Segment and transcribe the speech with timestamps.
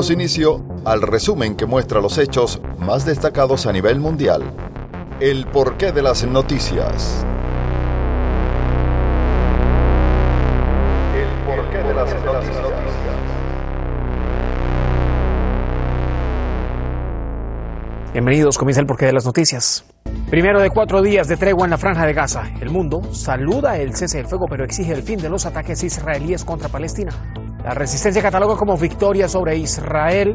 [0.00, 4.42] Damos inicio al resumen que muestra los hechos más destacados a nivel mundial.
[5.20, 7.22] El porqué de las noticias.
[11.14, 12.64] El porqué de las noticias.
[18.14, 19.84] Bienvenidos, comienza el porqué de las noticias.
[20.30, 22.50] Primero de cuatro días de tregua en la franja de Gaza.
[22.62, 26.44] El mundo saluda el cese del fuego, pero exige el fin de los ataques israelíes
[26.44, 27.12] contra Palestina.
[27.64, 30.34] La resistencia cataloga como victoria sobre Israel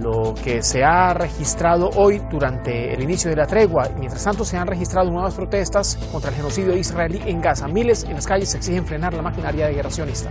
[0.00, 3.88] lo que se ha registrado hoy durante el inicio de la tregua.
[3.98, 7.68] Mientras tanto, se han registrado nuevas protestas contra el genocidio israelí en Gaza.
[7.68, 10.30] Miles en las calles exigen frenar la maquinaria de guerra sionista.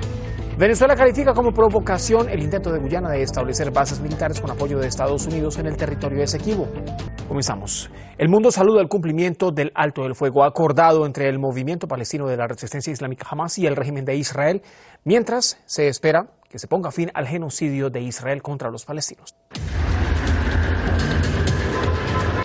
[0.57, 4.87] Venezuela califica como provocación el intento de Guyana de establecer bases militares con apoyo de
[4.87, 6.67] Estados Unidos en el territorio Esequibo.
[7.29, 7.91] Comenzamos.
[8.17, 12.35] El mundo saluda el cumplimiento del alto del fuego acordado entre el movimiento palestino de
[12.35, 14.63] la resistencia islámica Hamas y el régimen de Israel,
[15.03, 19.35] mientras se espera que se ponga fin al genocidio de Israel contra los palestinos.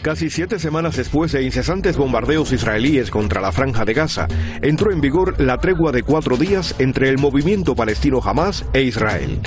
[0.02, 4.28] Casi siete semanas después de incesantes bombardeos israelíes contra la franja de Gaza,
[4.60, 9.40] entró en vigor la tregua de cuatro días entre el movimiento palestino Hamas e Israel.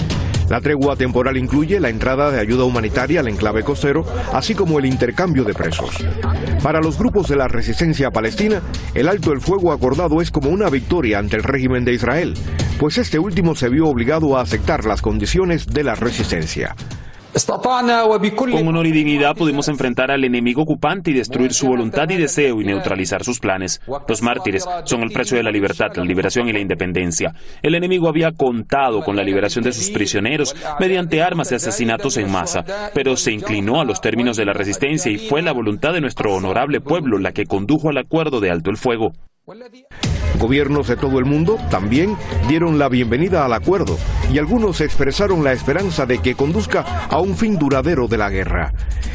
[0.50, 4.86] La tregua temporal incluye la entrada de ayuda humanitaria al enclave costero, así como el
[4.86, 6.06] intercambio de presos.
[6.64, 8.62] Para los grupos de la resistencia palestina,
[8.94, 12.34] el alto el fuego acordado es como una victoria ante el régimen de Israel,
[12.80, 16.76] pues este último se vio obligado a aceptar las condiciones de la resistencia.
[18.58, 22.60] Con honor y dignidad pudimos enfrentar al enemigo ocupante y destruir su voluntad y deseo
[22.62, 23.80] y neutralizar sus planes.
[24.08, 27.34] Los mártires son el precio de la libertad, la liberación y la independencia.
[27.62, 32.32] El enemigo había contado con la liberación de sus prisioneros mediante armas y asesinatos en
[32.32, 36.02] masa, pero se inclinó a los términos de la resistencia y fue la voluntad de
[36.02, 39.12] nuestro honorable pueblo la que condujo al acuerdo de alto el fuego.
[40.38, 42.18] Gobiernos de todo el mundo también
[42.50, 43.98] dieron la bienvenida al acuerdo
[44.30, 48.74] y algunos expresaron la esperanza de que conduzca a un fin duradero de la guerra.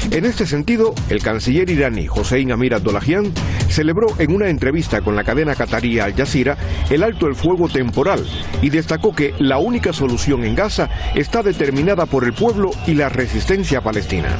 [0.09, 3.31] En este sentido, el canciller iraní Hossein Amir Abdollahian
[3.69, 6.57] celebró en una entrevista con la cadena catarí Al Jazeera
[6.89, 8.25] el alto el fuego temporal
[8.61, 13.09] y destacó que la única solución en Gaza está determinada por el pueblo y la
[13.09, 14.35] resistencia palestina.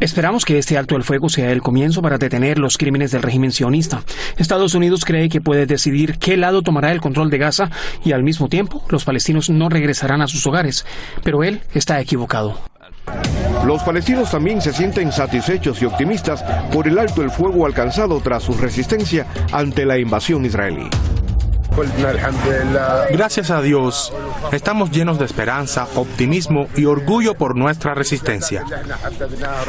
[0.00, 3.52] Esperamos que este alto el fuego sea el comienzo para detener los crímenes del régimen
[3.52, 4.02] sionista.
[4.36, 7.70] Estados Unidos cree que puede decidir qué lado tomará el control de Gaza
[8.04, 10.86] y al mismo tiempo los palestinos no regresarán a sus hogares,
[11.22, 12.58] pero él está equivocado.
[13.66, 16.42] Los palestinos también se sienten satisfechos y optimistas
[16.72, 20.88] por el alto el fuego alcanzado tras su resistencia ante la invasión israelí.
[23.10, 24.12] Gracias a Dios,
[24.52, 28.64] estamos llenos de esperanza, optimismo y orgullo por nuestra resistencia.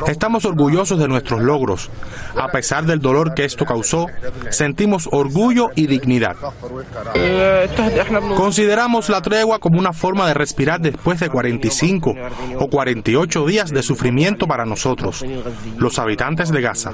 [0.07, 1.89] Estamos orgullosos de nuestros logros.
[2.35, 4.07] A pesar del dolor que esto causó,
[4.49, 6.35] sentimos orgullo y dignidad.
[8.35, 12.13] Consideramos la tregua como una forma de respirar después de 45
[12.59, 15.23] o 48 días de sufrimiento para nosotros,
[15.77, 16.91] los habitantes de Gaza.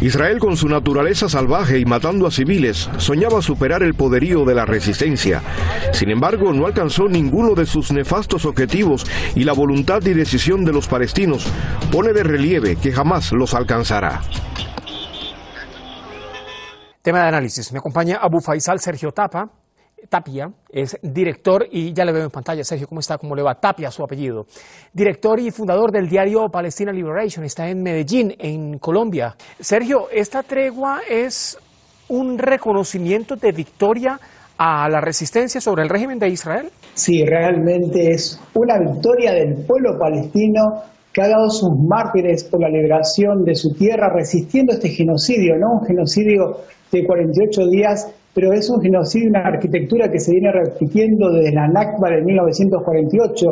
[0.00, 5.42] Israel con su naturaleza salvaje y matando a civiles soñaba superar el de la resistencia.
[5.92, 10.72] Sin embargo, no alcanzó ninguno de sus nefastos objetivos y la voluntad y decisión de
[10.72, 11.46] los palestinos
[11.92, 14.20] pone de relieve que jamás los alcanzará.
[17.02, 17.72] Tema de análisis.
[17.72, 19.50] Me acompaña Abu Faisal Sergio Tapa.
[20.08, 23.18] Tapia es director y ya le veo en pantalla, Sergio, ¿cómo está?
[23.18, 23.54] ¿Cómo le va?
[23.56, 24.46] Tapia, su apellido.
[24.92, 29.36] Director y fundador del diario Palestina Liberation, está en Medellín, en Colombia.
[29.60, 31.58] Sergio, esta tregua es
[32.08, 34.18] un reconocimiento de victoria
[34.58, 36.68] a la resistencia sobre el régimen de Israel?
[36.94, 40.82] Sí, realmente es una victoria del pueblo palestino
[41.12, 45.80] que ha dado sus mártires por la liberación de su tierra resistiendo este genocidio, ¿no?
[45.80, 46.58] Un genocidio
[46.90, 51.68] de 48 días, pero es un genocidio, una arquitectura que se viene repitiendo desde la
[51.68, 53.46] Nakba de 1948,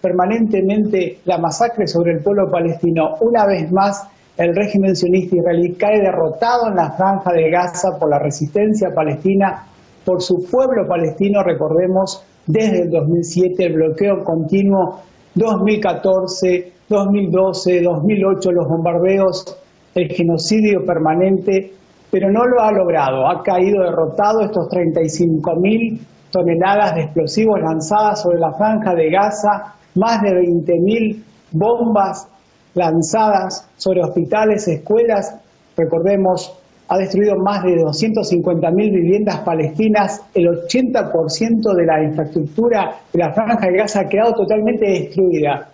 [0.00, 3.16] permanentemente la masacre sobre el pueblo palestino.
[3.20, 8.08] Una vez más, el régimen sionista israelí cae derrotado en la franja de Gaza por
[8.08, 9.66] la resistencia palestina,
[10.04, 15.00] por su pueblo palestino, recordemos, desde el 2007, el bloqueo continuo,
[15.34, 19.56] 2014, 2012, 2008, los bombardeos,
[19.94, 21.72] el genocidio permanente,
[22.10, 26.00] pero no lo ha logrado, ha caído derrotado estos 35.000
[26.30, 32.28] toneladas de explosivos lanzadas sobre la franja de Gaza, más de 20.000 bombas
[32.74, 35.36] lanzadas sobre hospitales, escuelas.
[35.76, 36.52] Recordemos,
[36.88, 43.66] ha destruido más de 250.000 viviendas palestinas, el 80% de la infraestructura de la franja
[43.66, 45.70] de Gaza ha quedado totalmente destruida.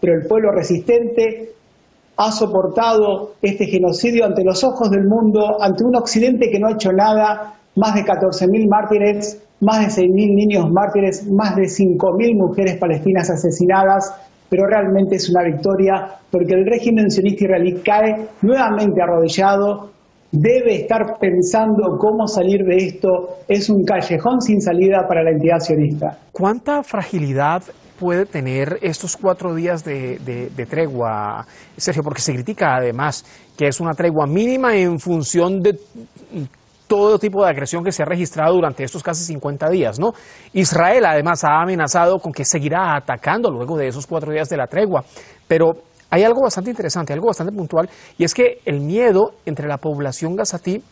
[0.00, 1.50] Pero el pueblo resistente
[2.16, 6.72] ha soportado este genocidio ante los ojos del mundo, ante un occidente que no ha
[6.72, 12.76] hecho nada, más de 14.000 mártires, más de 6.000 niños mártires, más de 5.000 mujeres
[12.78, 14.14] palestinas asesinadas,
[14.48, 19.90] pero realmente es una victoria porque el régimen sionista israelí cae nuevamente arrodillado,
[20.30, 25.58] debe estar pensando cómo salir de esto, es un callejón sin salida para la entidad
[25.60, 26.18] sionista.
[26.32, 27.62] ¿Cuánta fragilidad
[27.98, 31.46] puede tener estos cuatro días de, tregua,
[31.76, 32.02] Sergio?
[32.02, 33.24] Porque se critica además
[33.56, 35.78] que es una tregua mínima en función de
[36.86, 40.12] todo tipo de agresión que se ha registrado durante estos casi 50 días, ¿no?
[40.52, 44.66] Israel además ha amenazado con que seguirá atacando luego de esos cuatro días de la
[44.66, 45.04] tregua,
[45.48, 45.72] pero
[46.10, 50.36] hay algo bastante interesante, algo bastante puntual, y es que el miedo entre la población
[50.36, 50.82] gazatí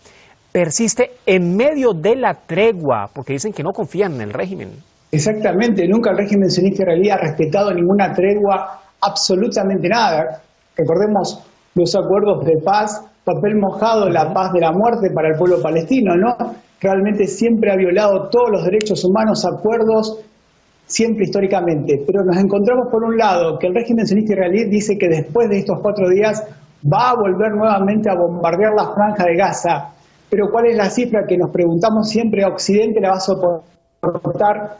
[0.53, 4.71] persiste en medio de la tregua, porque dicen que no confían en el régimen.
[5.11, 10.43] Exactamente, nunca el régimen sionista israelí ha respetado ninguna tregua, absolutamente nada.
[10.77, 11.45] Recordemos
[11.75, 16.15] los acuerdos de paz, papel mojado, la paz de la muerte para el pueblo palestino,
[16.17, 16.37] ¿no?
[16.81, 20.21] Realmente siempre ha violado todos los derechos humanos, acuerdos,
[20.87, 22.03] siempre históricamente.
[22.07, 25.61] Pero nos encontramos por un lado que el régimen sionista israelí dice que después de
[25.61, 26.45] estos cuatro días
[26.85, 29.91] va a volver nuevamente a bombardear la franja de Gaza.
[30.29, 32.45] Pero ¿cuál es la cifra que nos preguntamos siempre?
[32.45, 33.75] a Occidente la va a soportar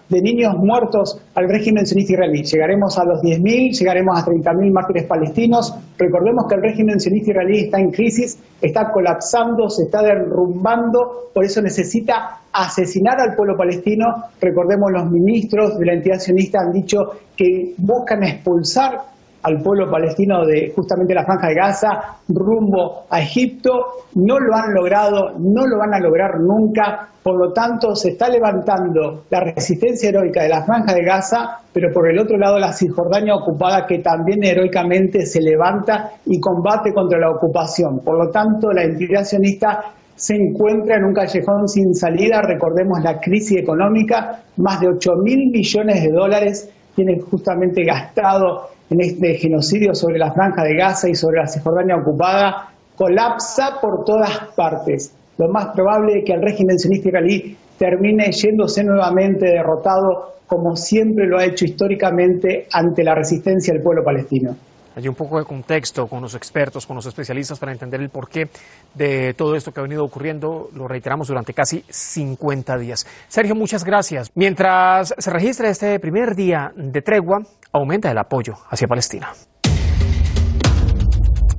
[0.09, 2.43] de niños muertos al régimen sionista israelí.
[2.43, 5.75] Llegaremos a los 10.000, llegaremos a 30.000 mártires palestinos.
[5.99, 11.45] Recordemos que el régimen sionista israelí está en crisis, está colapsando, se está derrumbando, por
[11.45, 14.05] eso necesita asesinar al pueblo palestino.
[14.41, 16.99] Recordemos los ministros de la entidad sionista han dicho
[17.37, 19.14] que buscan expulsar
[19.45, 21.89] al pueblo palestino de justamente la franja de Gaza
[22.29, 23.71] rumbo a Egipto.
[24.15, 27.09] No lo han logrado, no lo van a lograr nunca.
[27.23, 31.93] Por lo tanto, se está levantando la resistencia heroica de la franja de Gaza, pero
[31.93, 37.19] por el otro lado la Cisjordania ocupada que también heroicamente se levanta y combate contra
[37.19, 38.01] la ocupación.
[38.01, 42.41] Por lo tanto, la entidad se encuentra en un callejón sin salida.
[42.41, 49.01] Recordemos la crisis económica, más de 8 mil millones de dólares tienen justamente gastado en
[49.01, 54.31] este genocidio sobre la franja de Gaza y sobre la Cisjordania ocupada colapsa por todas
[54.57, 55.15] partes.
[55.39, 61.27] Lo más probable es que el régimen sionista israelí termine yéndose nuevamente derrotado como siempre
[61.27, 64.55] lo ha hecho históricamente ante la resistencia del pueblo palestino.
[64.97, 68.49] Hay un poco de contexto con los expertos, con los especialistas para entender el porqué
[68.95, 70.69] de todo esto que ha venido ocurriendo.
[70.75, 73.07] Lo reiteramos durante casi 50 días.
[73.29, 74.31] Sergio, muchas gracias.
[74.35, 77.43] Mientras se registra este primer día de tregua,
[77.73, 79.33] aumenta el apoyo hacia Palestina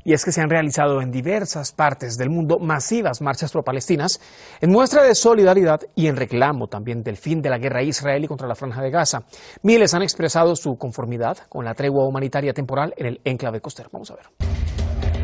[0.06, 4.22] y es que se han realizado en diversas partes del mundo masivas marchas pro-palestinas
[4.62, 8.48] en muestra de solidaridad y en reclamo también del fin de la guerra israelí contra
[8.48, 9.24] la franja de Gaza.
[9.64, 13.90] Miles han expresado su conformidad con la tregua humanitaria temporal en el enclave costero.
[13.92, 15.15] Vamos a ver.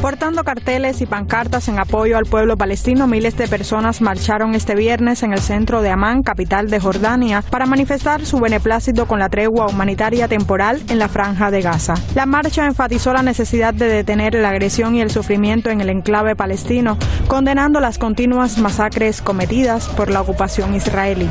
[0.00, 5.24] Portando carteles y pancartas en apoyo al pueblo palestino, miles de personas marcharon este viernes
[5.24, 9.66] en el centro de Amán, capital de Jordania, para manifestar su beneplácito con la tregua
[9.66, 11.94] humanitaria temporal en la franja de Gaza.
[12.14, 16.36] La marcha enfatizó la necesidad de detener la agresión y el sufrimiento en el enclave
[16.36, 21.28] palestino, condenando las continuas masacres cometidas por la ocupación israelí.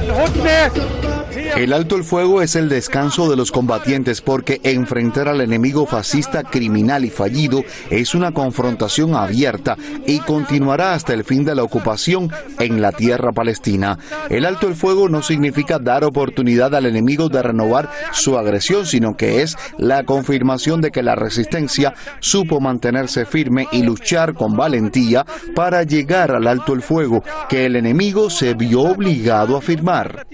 [1.38, 6.44] El alto el fuego es el descanso de los combatientes porque enfrentar al enemigo fascista
[6.44, 12.32] criminal y fallido es una confrontación abierta y continuará hasta el fin de la ocupación
[12.60, 14.00] en la tierra palestina.
[14.30, 19.16] El alto el fuego no significa dar oportunidad al enemigo de renovar su agresión, sino
[19.16, 25.26] que es la confirmación de que la resistencia supo mantenerse firme y luchar con valentía
[25.56, 30.26] para llegar al alto el fuego que el enemigo se vio obligado a firmar.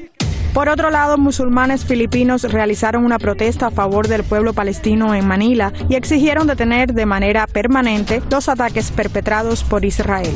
[0.54, 5.74] Por otro lado, musulmanes filipinos realizaron una protesta a favor del pueblo palestino en Manila
[5.90, 10.32] y exigieron detener de manera permanente los ataques perpetrados por Israel.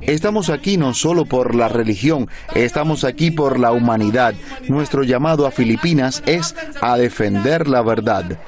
[0.00, 4.34] Estamos aquí no solo por la religión, estamos aquí por la humanidad.
[4.66, 8.38] Nuestro llamado a Filipinas es a defender la verdad.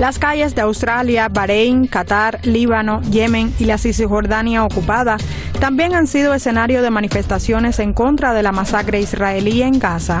[0.00, 5.18] Las calles de Australia, Bahrein, Qatar, Líbano, Yemen y la Cisjordania ocupada
[5.60, 10.20] también han sido escenario de manifestaciones en contra de la masacre israelí en Gaza.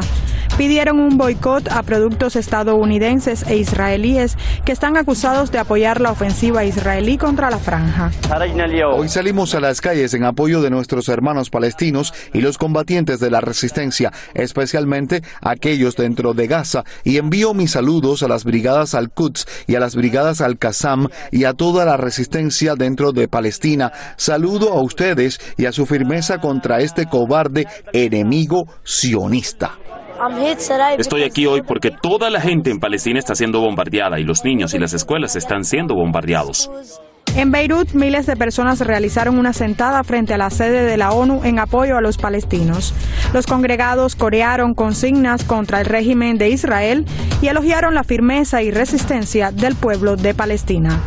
[0.60, 4.36] Pidieron un boicot a productos estadounidenses e israelíes
[4.66, 8.10] que están acusados de apoyar la ofensiva israelí contra la franja.
[8.94, 13.30] Hoy salimos a las calles en apoyo de nuestros hermanos palestinos y los combatientes de
[13.30, 19.46] la resistencia, especialmente aquellos dentro de Gaza, y envío mis saludos a las brigadas Al-Quds
[19.66, 23.92] y a las brigadas Al-Qassam y a toda la resistencia dentro de Palestina.
[24.18, 29.78] Saludo a ustedes y a su firmeza contra este cobarde enemigo sionista.
[30.98, 34.74] Estoy aquí hoy porque toda la gente en Palestina está siendo bombardeada y los niños
[34.74, 36.70] y las escuelas están siendo bombardeados.
[37.36, 41.42] En Beirut, miles de personas realizaron una sentada frente a la sede de la ONU
[41.44, 42.92] en apoyo a los palestinos.
[43.32, 47.06] Los congregados corearon consignas contra el régimen de Israel
[47.40, 51.00] y elogiaron la firmeza y resistencia del pueblo de Palestina.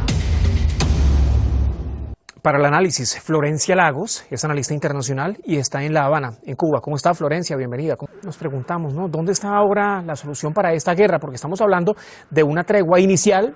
[2.44, 6.82] Para el análisis, Florencia Lagos es analista internacional y está en La Habana, en Cuba.
[6.82, 7.56] ¿Cómo está Florencia?
[7.56, 7.96] Bienvenida.
[8.22, 9.08] Nos preguntamos, ¿no?
[9.08, 11.20] ¿Dónde está ahora la solución para esta guerra?
[11.20, 11.96] Porque estamos hablando
[12.30, 13.56] de una tregua inicial,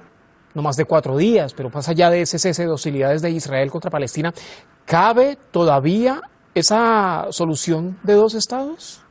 [0.56, 3.70] no más de cuatro días, pero pasa allá de ese cese de hostilidades de Israel
[3.72, 4.32] contra Palestina.
[4.86, 6.22] ¿Cabe todavía
[6.56, 9.06] esa solución de dos estados?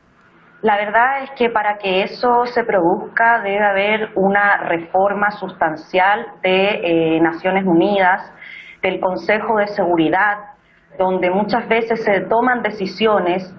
[0.63, 7.17] La verdad es que para que eso se produzca debe haber una reforma sustancial de
[7.17, 8.23] eh, Naciones Unidas
[8.81, 10.37] del Consejo de Seguridad,
[10.97, 13.53] donde muchas veces se toman decisiones,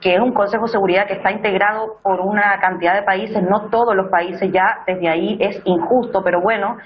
[0.00, 3.68] que es un Consejo de Seguridad que está integrado por una cantidad de países, no
[3.70, 6.78] todos los países ya, desde ahí es injusto, pero bueno,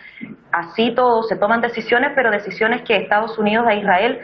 [0.53, 4.21] así todos se toman decisiones, pero decisiones que Estados Unidos e Israel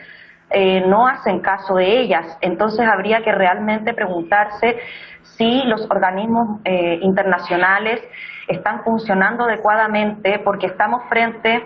[0.51, 2.37] eh, no hacen caso de ellas.
[2.41, 4.79] Entonces habría que realmente preguntarse
[5.23, 8.03] si los organismos eh, internacionales
[8.49, 11.65] están funcionando adecuadamente, porque estamos frente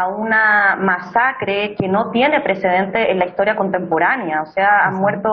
[0.00, 4.42] a una masacre que no tiene precedente en la historia contemporánea.
[4.42, 5.28] O sea, han muerto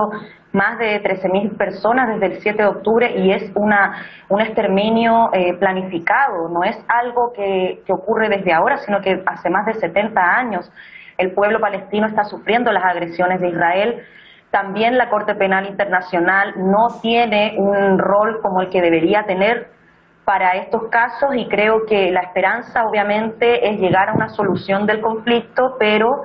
[0.51, 5.53] más de 13.000 personas desde el 7 de octubre y es una, un exterminio eh,
[5.55, 6.49] planificado.
[6.49, 10.71] No es algo que, que ocurre desde ahora, sino que hace más de 70 años
[11.17, 14.03] el pueblo palestino está sufriendo las agresiones de Israel.
[14.51, 19.67] También la Corte Penal Internacional no tiene un rol como el que debería tener
[20.25, 25.01] para estos casos y creo que la esperanza obviamente es llegar a una solución del
[25.01, 26.23] conflicto, pero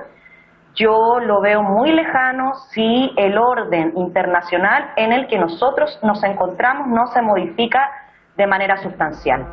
[0.75, 6.87] yo lo veo muy lejano si el orden internacional en el que nosotros nos encontramos
[6.87, 7.89] no se modifica
[8.37, 9.45] de manera sustancial.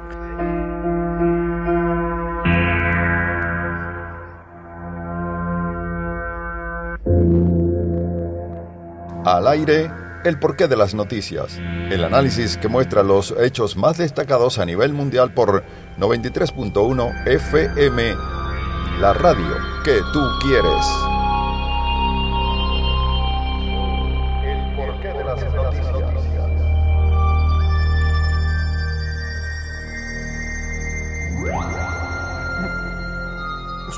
[9.24, 11.56] Al aire el porqué de las noticias.
[11.58, 15.64] El análisis que muestra los hechos más destacados a nivel mundial por
[15.98, 18.14] 93.1 FM.
[19.00, 19.54] La radio
[19.84, 21.15] que tú quieres.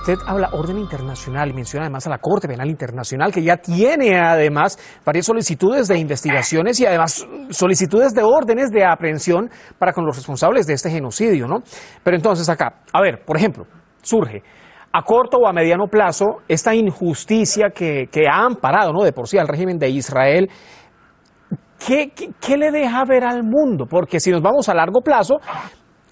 [0.08, 4.18] Usted habla orden internacional y menciona además a la Corte Penal Internacional, que ya tiene
[4.18, 10.16] además varias solicitudes de investigaciones y además solicitudes de órdenes de aprehensión para con los
[10.16, 11.56] responsables de este genocidio, ¿no?
[12.02, 13.66] Pero entonces acá, a ver, por ejemplo,
[14.00, 14.42] surge
[14.90, 19.04] a corto o a mediano plazo esta injusticia que, que ha amparado, ¿no?
[19.04, 20.48] De por sí al régimen de Israel.
[21.86, 23.86] ¿Qué, le deja ver al mundo?
[23.86, 25.36] Porque si nos vamos a largo plazo,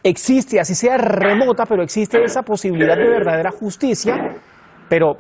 [0.09, 4.15] existe, así sea remota, pero existe esa posibilidad de verdadera justicia,
[4.89, 5.17] pero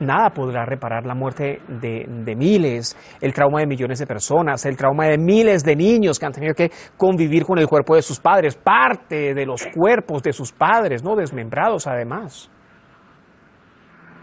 [0.00, 4.76] nada podrá reparar la muerte de, de, miles, el trauma de millones de personas, el
[4.76, 8.20] trauma de miles de niños que han tenido que convivir con el cuerpo de sus
[8.20, 11.16] padres, parte de los cuerpos de sus padres, ¿no?
[11.16, 12.50] Desmembrados además.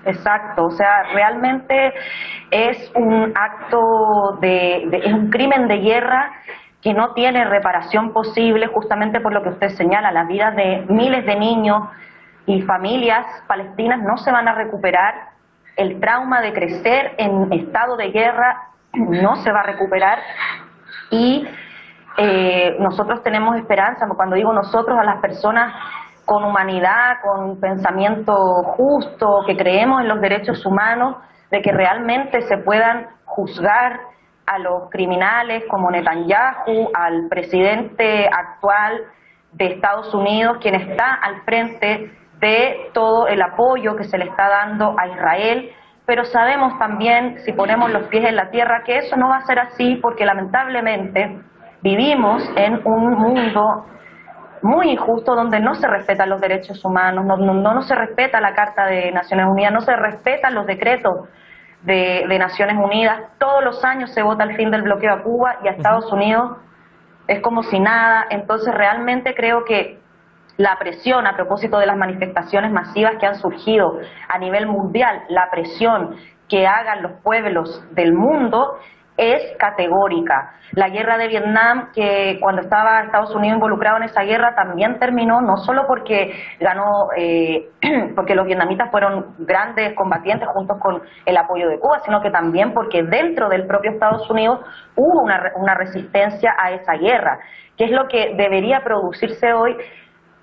[0.05, 1.91] Exacto, o sea, realmente
[2.51, 6.31] es un acto de, de es un crimen de guerra
[6.85, 11.25] que no tiene reparación posible justamente por lo que usted señala, las vidas de miles
[11.25, 11.89] de niños
[12.45, 15.29] y familias palestinas no se van a recuperar,
[15.77, 20.19] el trauma de crecer en estado de guerra no se va a recuperar
[21.09, 21.47] y
[22.19, 25.73] eh, nosotros tenemos esperanza, cuando digo nosotros, a las personas
[26.23, 28.35] con humanidad, con pensamiento
[28.77, 31.15] justo, que creemos en los derechos humanos,
[31.49, 34.01] de que realmente se puedan juzgar
[34.45, 39.01] a los criminales como Netanyahu, al presidente actual
[39.53, 44.49] de Estados Unidos, quien está al frente de todo el apoyo que se le está
[44.49, 45.71] dando a Israel,
[46.05, 49.45] pero sabemos también, si ponemos los pies en la tierra, que eso no va a
[49.45, 51.39] ser así porque lamentablemente
[51.81, 53.85] vivimos en un mundo
[54.61, 58.53] muy injusto donde no se respetan los derechos humanos, no, no, no se respeta la
[58.53, 61.29] Carta de Naciones Unidas, no se respetan los decretos
[61.85, 63.21] de, de, Naciones Unidas.
[63.37, 66.57] Todos los años se vota el fin del bloqueo a Cuba y a Estados Unidos
[67.27, 68.25] es como si nada.
[68.29, 69.99] Entonces realmente creo que
[70.57, 75.49] la presión a propósito de las manifestaciones masivas que han surgido a nivel mundial, la
[75.51, 76.15] presión
[76.47, 78.79] que hagan los pueblos del mundo
[79.17, 80.53] es categórica.
[80.71, 85.41] La guerra de Vietnam, que cuando estaba Estados Unidos involucrado en esa guerra, también terminó
[85.41, 87.69] no solo porque ganó, eh,
[88.15, 92.73] porque los vietnamitas fueron grandes combatientes juntos con el apoyo de Cuba, sino que también
[92.73, 94.59] porque dentro del propio Estados Unidos
[94.95, 97.39] hubo una, una resistencia a esa guerra,
[97.77, 99.77] que es lo que debería producirse hoy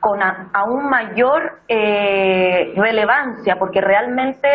[0.02, 4.48] con aún mayor eh, relevancia, porque realmente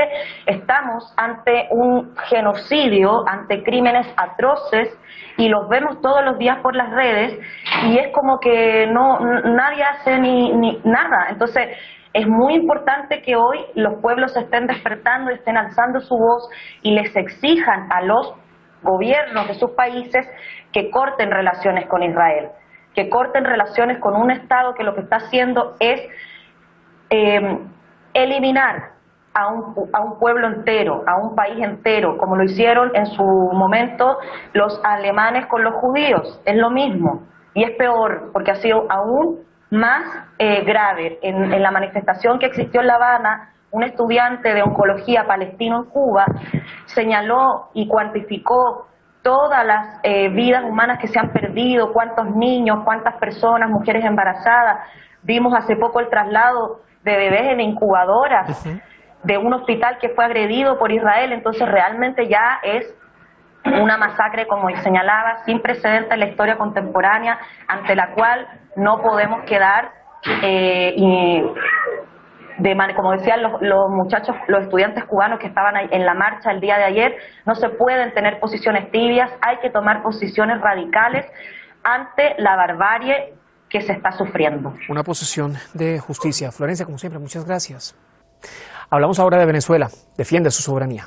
[0.45, 4.89] estamos ante un genocidio, ante crímenes atroces
[5.37, 7.39] y los vemos todos los días por las redes
[7.85, 11.27] y es como que no nadie hace ni, ni nada.
[11.29, 11.69] Entonces
[12.11, 16.49] es muy importante que hoy los pueblos estén despertando, estén alzando su voz
[16.81, 18.33] y les exijan a los
[18.83, 20.27] gobiernos de sus países
[20.73, 22.49] que corten relaciones con Israel
[22.97, 26.01] que corten relaciones con un Estado que lo que está haciendo es
[27.11, 27.59] eh,
[28.15, 28.93] eliminar
[29.35, 33.21] a un, a un, pueblo entero, a un país entero, como lo hicieron en su
[33.21, 34.17] momento
[34.53, 36.41] los alemanes con los judíos.
[36.43, 37.21] Es lo mismo
[37.53, 40.03] y es peor porque ha sido aún más
[40.39, 41.19] eh, grave.
[41.21, 45.91] En, en la manifestación que existió en La Habana, un estudiante de oncología palestino en
[45.91, 46.25] Cuba
[46.87, 48.87] señaló y cuantificó
[49.27, 54.87] todas las eh, vidas humanas que se han perdido, cuántos niños, cuántas personas, mujeres embarazadas.
[55.21, 58.65] Vimos hace poco el traslado de bebés en incubadoras
[59.23, 62.95] de un hospital que fue agredido por Israel, entonces realmente ya es
[63.65, 69.41] una masacre, como señalaba, sin precedentes en la historia contemporánea, ante la cual no podemos
[69.41, 69.91] quedar
[70.41, 71.43] eh, y
[72.95, 76.83] como decían los, muchachos, los estudiantes cubanos que estaban en la marcha el día de
[76.83, 81.25] ayer, no se pueden tener posiciones tibias, hay que tomar posiciones radicales
[81.83, 83.33] ante la barbarie
[83.69, 84.73] que se está sufriendo.
[84.89, 86.51] Una posición de justicia.
[86.51, 87.95] Florencia, como siempre, muchas gracias.
[88.89, 89.89] Hablamos ahora de Venezuela.
[90.17, 91.05] Defiende su soberanía.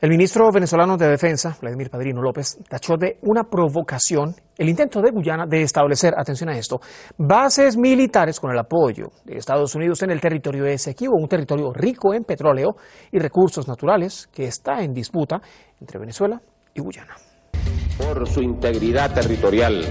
[0.00, 5.10] El ministro venezolano de Defensa, Vladimir Padrino López, tachó de una provocación el intento de
[5.10, 6.80] Guyana de establecer, atención a esto,
[7.16, 11.72] bases militares con el apoyo de Estados Unidos en el territorio de Esequibo, un territorio
[11.72, 12.76] rico en petróleo
[13.10, 15.40] y recursos naturales que está en disputa
[15.80, 16.40] entre Venezuela
[16.74, 17.16] y Guyana.
[17.98, 19.84] Por su integridad territorial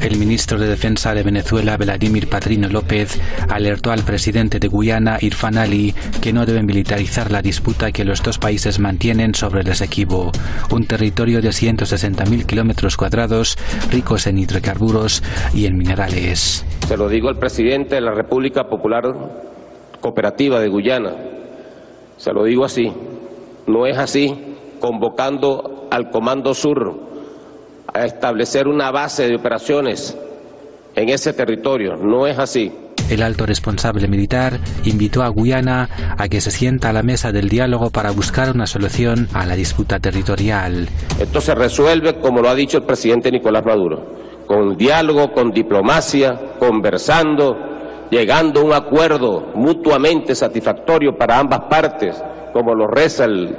[0.00, 5.58] el ministro de Defensa de Venezuela, Vladimir Padrino López, alertó al presidente de Guyana, Irfan
[5.58, 10.30] Ali, que no deben militarizar la disputa que los dos países mantienen sobre el Esequibo,
[10.70, 13.56] un territorio de 160.000 kilómetros cuadrados,
[13.90, 15.22] ricos en hidrocarburos
[15.54, 16.64] y en minerales.
[16.86, 19.04] Se lo digo al presidente de la República Popular
[20.00, 21.12] Cooperativa de Guyana.
[22.16, 22.92] Se lo digo así.
[23.66, 24.34] No es así,
[24.80, 27.08] convocando al Comando Sur
[27.98, 30.16] a establecer una base de operaciones
[30.94, 31.96] en ese territorio.
[31.96, 32.72] No es así.
[33.10, 37.48] El alto responsable militar invitó a Guyana a que se sienta a la mesa del
[37.48, 40.88] diálogo para buscar una solución a la disputa territorial.
[41.18, 46.38] Esto se resuelve, como lo ha dicho el presidente Nicolás Maduro, con diálogo, con diplomacia,
[46.58, 47.56] conversando,
[48.10, 53.56] llegando a un acuerdo mutuamente satisfactorio para ambas partes, como lo reza el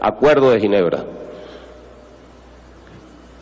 [0.00, 1.04] Acuerdo de Ginebra.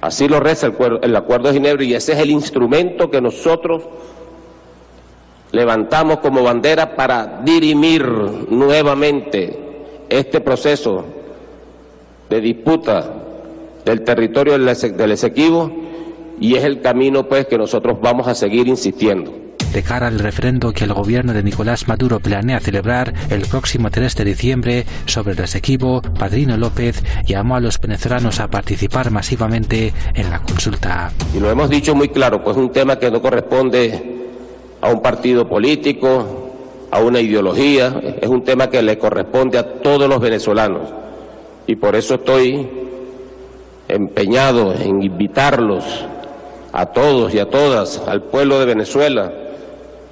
[0.04, 3.84] Así lo reza el, Acuerdo de Ginebra y ese es el instrumento que nosotros
[5.50, 8.04] levantamos como bandera para dirimir
[8.50, 9.58] nuevamente
[10.10, 11.06] este proceso
[12.28, 13.14] de disputa
[13.86, 15.72] del territorio del Esequibo
[16.38, 19.32] y es el camino pues que nosotros vamos a seguir insistiendo
[19.74, 24.14] de cara al referendo que el gobierno de Nicolás Maduro planea celebrar el próximo 3
[24.14, 30.30] de diciembre sobre el Esequibo, Padrino López llamó a los venezolanos a participar masivamente en
[30.30, 31.10] la consulta.
[31.34, 34.00] Y lo hemos dicho muy claro, pues un tema que no corresponde
[34.80, 36.52] a un partido político,
[36.92, 40.88] a una ideología, es un tema que le corresponde a todos los venezolanos.
[41.66, 42.70] Y por eso estoy
[43.88, 45.84] empeñado en invitarlos
[46.72, 49.32] a todos y a todas, al pueblo de Venezuela,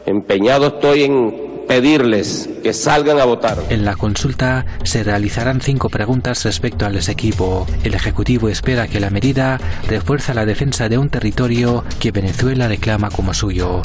[0.06, 3.58] Empeñado estoy en pedirles que salgan a votar.
[3.70, 7.66] En la consulta se realizarán cinco preguntas respecto al equipo.
[7.84, 13.10] El Ejecutivo espera que la medida refuerza la defensa de un territorio que Venezuela reclama
[13.10, 13.80] como suyo.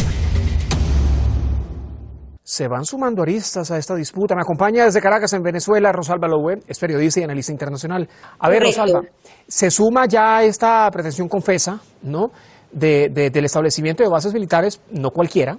[2.43, 4.33] Se van sumando aristas a esta disputa.
[4.33, 8.07] Me acompaña desde Caracas, en Venezuela, Rosalba Lowe, es periodista y analista internacional.
[8.39, 9.01] A ver, Rosalba,
[9.47, 12.31] se suma ya esta pretensión confesa, ¿no?
[12.71, 15.57] del establecimiento de bases militares, no cualquiera,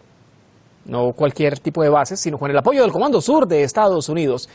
[0.88, 4.48] no cualquier tipo de bases, sino con el apoyo del Comando Sur de Estados Unidos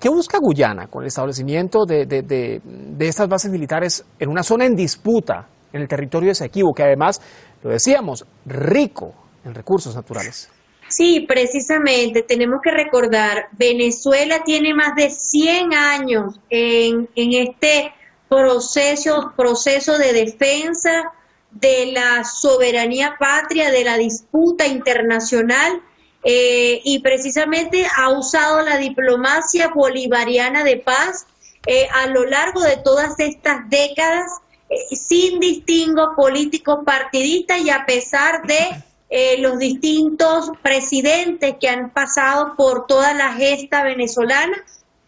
[0.00, 2.60] ¿Qué busca Guyana con el establecimiento de, de,
[3.08, 7.20] estas bases militares en una zona en disputa en el territorio de Esequibo, que además,
[7.64, 9.12] lo decíamos, rico
[9.44, 10.50] en recursos naturales?
[10.86, 17.92] Sí, precisamente, tenemos que recordar, Venezuela tiene más de 100 años en, en este
[18.28, 21.12] proceso, proceso de defensa
[21.50, 25.82] de la soberanía patria, de la disputa internacional
[26.24, 31.26] eh, y precisamente ha usado la diplomacia bolivariana de paz
[31.66, 34.30] eh, a lo largo de todas estas décadas
[34.68, 38.84] eh, sin distingo político partidista y a pesar de
[39.38, 44.62] los distintos presidentes que han pasado por toda la gesta venezolana,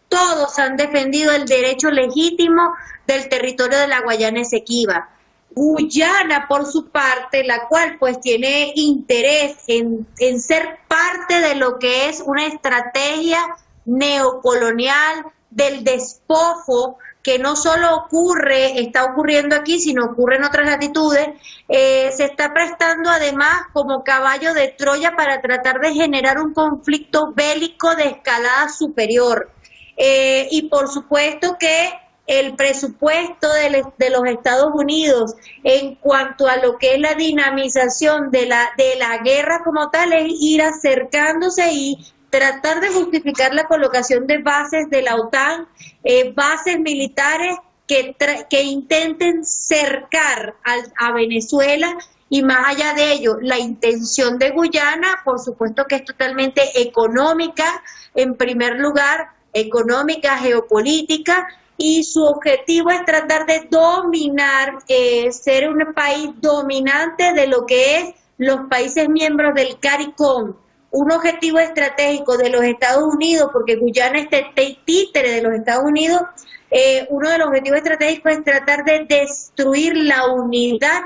[0.09, 2.73] todos han defendido el derecho legítimo
[3.05, 5.07] del territorio de la Guayana Esequiba.
[5.53, 10.07] Guyana, por su parte, la cual pues tiene interés en,
[10.39, 13.39] ser parte de lo que es una estrategia
[13.85, 21.29] neocolonial del despojo que no solo ocurre, está ocurriendo aquí, sino ocurre en otras latitudes,
[21.67, 27.31] eh, se está prestando además como caballo de Troya para tratar de generar un conflicto
[27.35, 29.51] bélico de escalada superior.
[29.97, 31.91] Eh, y por supuesto que
[32.31, 38.45] el presupuesto de, los Estados Unidos en cuanto a lo que es la dinamización de
[38.45, 41.97] la, de la guerra como tal es ir acercándose y
[42.29, 45.67] tratar de justificar la colocación de bases de la OTAN,
[46.05, 48.15] eh, bases militares que,
[48.49, 50.55] que intenten cercar
[50.97, 51.97] a Venezuela
[52.29, 57.83] y más allá de ello, la intención de Guyana, por supuesto que es totalmente económica,
[58.15, 61.45] en primer lugar, económica, geopolítica,
[61.83, 67.97] y su objetivo es tratar de dominar, eh, ser un país dominante de lo que
[67.97, 70.55] es los países miembros del CARICOM.
[70.91, 74.27] Un objetivo estratégico de los Estados Unidos, porque Guyana es
[74.85, 76.21] títere de los Estados Unidos,
[76.69, 81.01] eh, uno de los objetivos estratégicos es tratar de destruir la unidad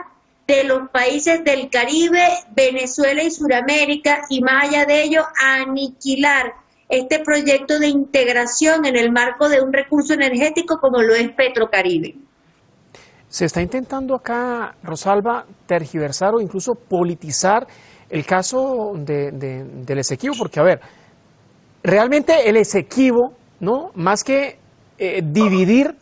[0.46, 7.20] de los países del Caribe, Venezuela y Sudamérica, y más allá de ello, aniquilar este
[7.20, 12.16] proyecto de integración en el marco de un recurso energético como lo es Petrocaribe.
[13.28, 17.68] Se está intentando acá, Rosalba, tergiversar o incluso politizar
[18.10, 20.80] el caso del Esequibo, porque a ver,
[21.84, 23.92] realmente el Esequibo, ¿no?
[23.96, 24.58] Más que
[24.98, 25.96] eh, dividir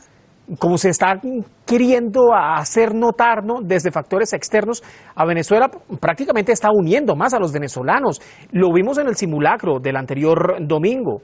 [0.59, 1.19] como se está
[1.65, 3.61] queriendo hacer notar ¿no?
[3.61, 4.83] desde factores externos,
[5.15, 8.21] a Venezuela prácticamente está uniendo más a los venezolanos.
[8.51, 11.21] Lo vimos en el simulacro del anterior domingo.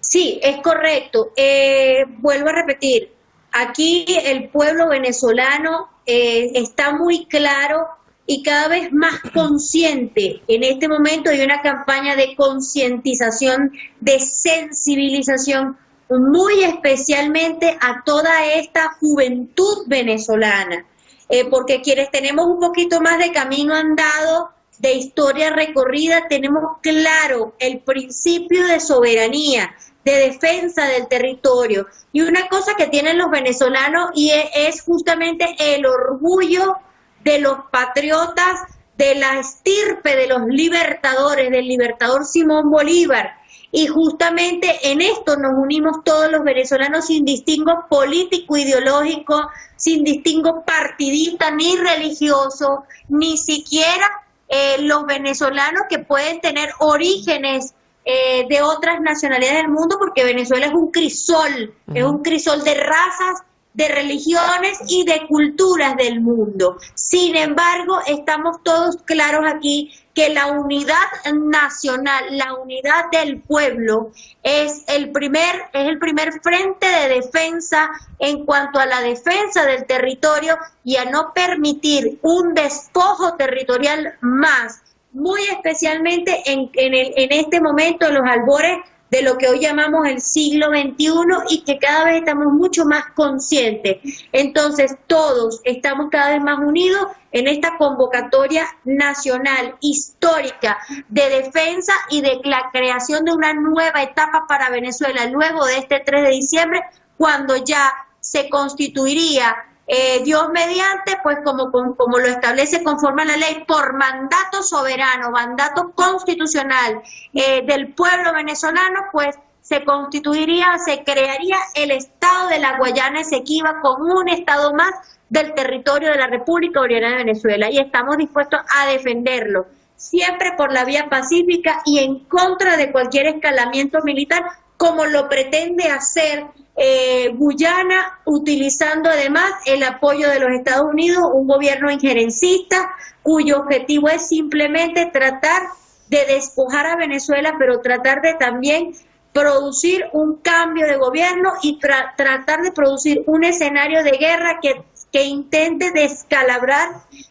[0.00, 1.28] Sí, es correcto.
[1.36, 3.12] Eh, vuelvo a repetir,
[3.52, 7.86] aquí el pueblo venezolano eh, está muy claro
[8.26, 10.40] y cada vez más consciente.
[10.48, 15.76] En este momento hay una campaña de concientización, de sensibilización
[16.18, 20.84] muy especialmente a toda esta juventud venezolana,
[21.28, 27.54] eh, porque quienes tenemos un poquito más de camino andado, de historia recorrida, tenemos claro
[27.58, 31.86] el principio de soberanía, de defensa del territorio.
[32.12, 36.76] Y una cosa que tienen los venezolanos y e, es justamente el orgullo
[37.22, 38.60] de los patriotas,
[38.96, 43.36] de la estirpe de los libertadores, del libertador Simón Bolívar,
[43.74, 50.62] y justamente en esto nos unimos todos los venezolanos sin distingo político, ideológico, sin distingo
[50.62, 54.06] partidista ni religioso, ni siquiera
[54.46, 57.72] eh, los venezolanos que pueden tener orígenes
[58.04, 62.74] eh, de otras nacionalidades del mundo, porque Venezuela es un crisol, es un crisol de
[62.74, 63.42] razas,
[63.74, 66.76] de religiones y de culturas del mundo.
[66.94, 70.94] Sin embargo, estamos todos claros aquí que la unidad
[71.32, 78.44] nacional, la unidad del pueblo es el primer es el primer frente de defensa en
[78.44, 84.82] cuanto a la defensa del territorio y a no permitir un despojo territorial más,
[85.12, 88.78] muy especialmente en, en, el, en este momento en los albores
[89.12, 91.12] de lo que hoy llamamos el siglo XXI
[91.50, 93.98] y que cada vez estamos mucho más conscientes.
[94.32, 100.78] Entonces, todos estamos cada vez más unidos en esta convocatoria nacional histórica
[101.10, 106.00] de defensa y de la creación de una nueva etapa para Venezuela luego de este
[106.00, 106.80] 3 de diciembre,
[107.18, 109.54] cuando ya se constituiría
[109.86, 115.30] eh, Dios mediante, pues como, como lo establece conforme a la ley, por mandato soberano,
[115.30, 122.78] mandato constitucional eh, del pueblo venezolano, pues se constituiría, se crearía el Estado de la
[122.78, 124.92] Guayana Esequiba como un Estado más
[125.28, 127.70] del territorio de la República Bolivariana de Venezuela.
[127.70, 129.66] Y estamos dispuestos a defenderlo,
[129.96, 134.42] siempre por la vía pacífica y en contra de cualquier escalamiento militar
[134.82, 136.44] como lo pretende hacer
[136.76, 142.90] eh, Guyana, utilizando además el apoyo de los Estados Unidos, un gobierno injerencista
[143.22, 145.62] cuyo objetivo es simplemente tratar
[146.08, 148.92] de despojar a Venezuela, pero tratar de también
[149.32, 155.22] producir un cambio de gobierno y tratar de producir un escenario de guerra que, que
[155.22, 156.88] intente descalabrar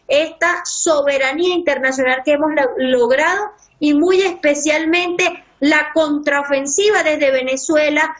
[0.08, 8.16] esta soberanía internacional que hemos logrado y muy especialmente la contraofensiva desde Venezuela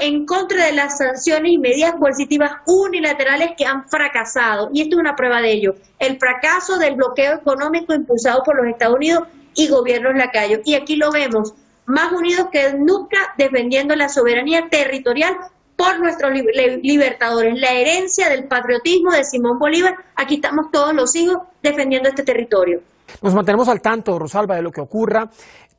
[0.00, 4.70] en contra de las sanciones y medidas coercitivas unilaterales que han fracasado.
[4.72, 5.74] Y esto es una prueba de ello.
[5.98, 10.60] El fracaso del bloqueo económico impulsado por los Estados Unidos y gobiernos lacayos.
[10.64, 11.52] Y aquí lo vemos,
[11.84, 15.36] más unidos que nunca defendiendo la soberanía territorial
[15.76, 16.32] por nuestros
[16.82, 17.60] libertadores.
[17.60, 22.80] La herencia del patriotismo de Simón Bolívar, aquí estamos todos los hijos defendiendo este territorio.
[23.22, 25.28] Nos mantenemos al tanto, Rosalba, de lo que ocurra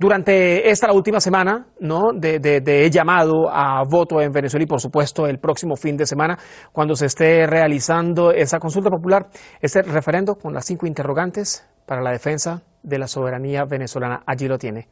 [0.02, 2.12] durante esta última semana, ¿no?
[2.12, 6.40] De, de, llamado a voto en Venezuela y, por supuesto, el próximo fin de semana,
[6.74, 9.28] cuando se esté realizando esa consulta popular,
[9.62, 14.24] este referendo con las cinco interrogantes para la defensa de la soberanía venezolana.
[14.26, 14.88] Allí lo tiene.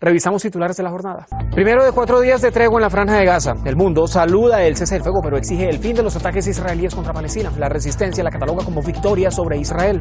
[0.00, 1.26] Revisamos titulares de la jornada.
[1.52, 3.54] Primero de cuatro días de tregua en la franja de Gaza.
[3.64, 6.94] El mundo saluda el cese del fuego, pero exige el fin de los ataques israelíes
[6.94, 7.50] contra Palestina.
[7.58, 10.00] La resistencia la cataloga como victoria sobre Israel.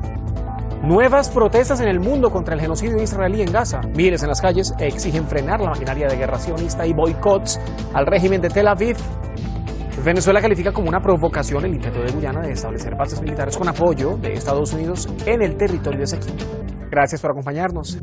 [0.84, 3.80] Nuevas protestas en el mundo contra el genocidio israelí en Gaza.
[3.96, 7.58] Miles en las calles exigen frenar la maquinaria de guerra sionista y boicots
[7.94, 8.98] al régimen de Tel Aviv.
[10.04, 14.18] Venezuela califica como una provocación el intento de Guyana de establecer bases militares con apoyo
[14.18, 16.36] de Estados Unidos en el territorio de Esequiel.
[16.92, 18.00] Gracias por acompañarnos.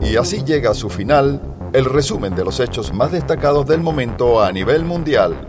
[0.00, 1.40] Y así llega a su final
[1.72, 5.46] el resumen de los hechos más destacados del momento a nivel mundial.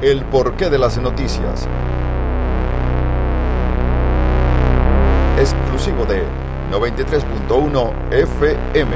[0.00, 1.68] El porqué de las noticias
[5.40, 6.22] exclusivo de
[6.70, 8.92] 93.1 FM.